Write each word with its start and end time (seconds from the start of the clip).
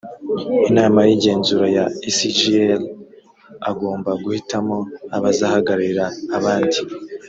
inama 0.69 0.99
y 1.07 1.11
igenzura 1.15 1.65
ya 1.77 1.85
icglr 2.09 2.79
agomba 3.69 4.11
guhitamo 4.23 4.77
abazahagararira 5.17 6.05
abandi 6.37 6.77